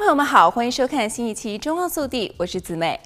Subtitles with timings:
[0.00, 2.98] 朋友们好，欢迎收看新一期《中澳速递》，我是姊妹。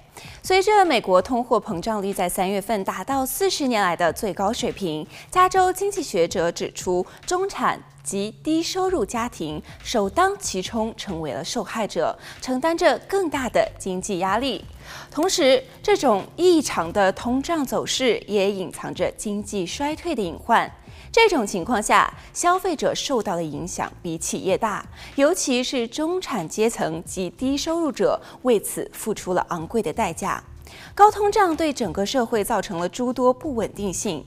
[0.45, 14.63] 随着美国通货膨胀率在三月份达到四十年来的最高水平，加州经济学者指出，中产及低收入家庭首当其冲成为了受害者，承担着更大的经济压力。
[15.09, 20.71] 同时，这种异常的通胀走势也隐藏着经济衰退的隐患。
[21.11, 24.85] 这种情况下，消费者受到的影响比企业大，
[25.15, 30.34] 尤其是中产阶层及低收入者为此付出了昂贵的代价。
[30.93, 34.23] 高通胀对整个社会造成了诸多不稳定性。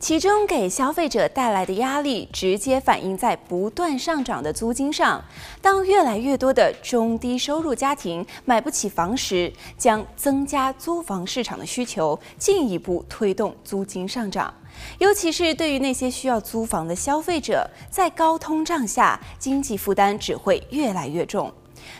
[0.00, 5.20] 其中给消费者带来的压力，直接反映在不断上涨的租金上。
[5.60, 14.54] 当越来越多的中低收入家庭买不起房时，将增加租房市场的需求，进一步推动租金上涨。
[14.98, 21.52] 尤其是对于那些需要租房的消费者，在高通胀下，经济负担只会越来越重。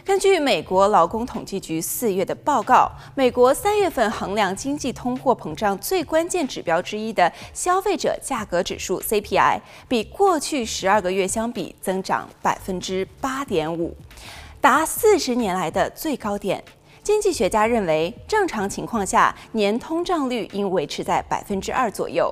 [0.04, 13.96] 根据美国劳工统计局四月的报告，美国三月份衡量经济通货膨胀最关键指标之一的消费者价格指数 CPI，比过去十二个月相比增长百分之八点五，
[14.60, 16.62] 达四十年来的最高点。
[17.08, 22.30] 经济学家认为，正常情况下，年通胀率应维持在百分之二左右。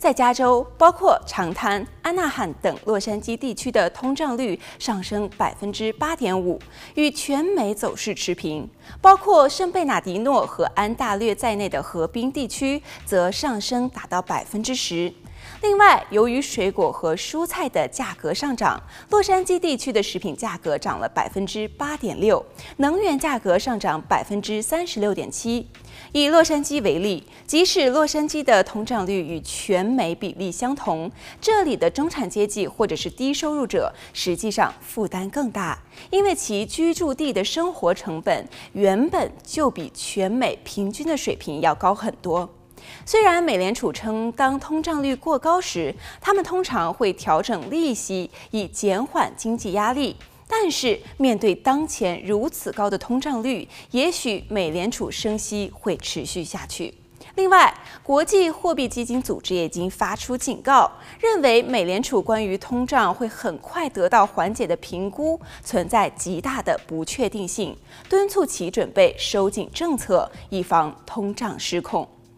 [0.00, 6.60] 在加州，包括长滩、安纳罕等洛杉矶地区的通胀率上升百分之八点五，
[6.96, 8.68] 与全美走势持平。
[9.00, 15.14] 包括圣贝纳迪诺和安大略在内的河滨地区则上升达到百分之十。
[15.62, 18.80] 另外，由于水果和蔬菜的价格上涨，
[19.10, 22.44] 洛杉矶地区的食品价格涨了百分之八点六，
[22.76, 25.66] 能源价格上涨百分之三十六点七。
[26.12, 35.78] 以洛杉矶为例，即使洛杉矶的通胀率与全美比例相同，这里的中产阶级或者是低收入者实际上负担更大，
[36.10, 42.55] 因为其居住地的生活成本原本就比全美平均的水平要高很多。
[43.04, 50.16] 虽然美联储称，当通胀率过高时，他们通常会调整利息以减缓经济压力，
[50.48, 56.94] 但是面对当前如此高的通胀率，也许美联储升息会持续下去。
[57.34, 67.76] 另外，国际货币基金组织也已经发出警告，认为美联储关于通胀会很快得到缓解的评估存在极大的不确定性，
[68.08, 72.08] 敦促其准备收紧政策，以防通胀失控。